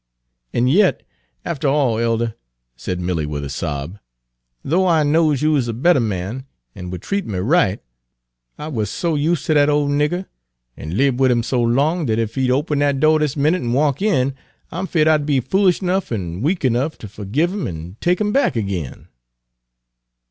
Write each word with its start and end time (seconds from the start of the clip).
"An' 0.51 0.65
yet 0.67 1.03
aftuh 1.45 1.69
all, 1.69 1.99
elder," 1.99 2.33
said 2.75 2.99
Milly 2.99 3.27
with 3.27 3.43
a 3.43 3.51
sob, 3.51 3.99
"though 4.63 4.87
I 4.87 5.03
knows 5.03 5.43
you 5.43 5.55
is 5.55 5.67
a 5.67 5.73
better 5.73 5.99
man, 5.99 6.47
an' 6.73 6.89
would 6.89 7.03
treat 7.03 7.27
me 7.27 7.37
right, 7.37 7.79
I 8.57 8.67
wuz 8.69 8.87
so 8.89 9.13
use' 9.13 9.45
ter 9.45 9.53
dat 9.53 9.69
ole 9.69 9.87
nigger, 9.89 10.25
an' 10.75 10.97
libbed 10.97 11.19
wid 11.19 11.29
'im 11.29 11.43
so 11.43 11.61
long, 11.61 12.07
dat 12.07 12.17
ef 12.17 12.33
he'd 12.33 12.49
open 12.49 12.79
dat 12.79 12.99
do' 12.99 13.19
dis 13.19 13.37
minute 13.37 13.61
an' 13.61 13.73
walk 13.73 14.01
in, 14.01 14.33
I 14.71 14.79
'm 14.79 14.87
feared 14.87 15.07
I 15.07 15.17
'd 15.19 15.25
be 15.27 15.39
foolish 15.39 15.81
ernuff 15.83 16.11
an' 16.11 16.41
weak 16.41 16.61
ernuff 16.65 16.97
to 16.97 17.07
forgive 17.07 17.53
'im 17.53 17.67
an' 17.67 17.97
take 18.01 18.19
'im 18.19 18.33
back 18.33 18.57
ag'in." 18.57 19.07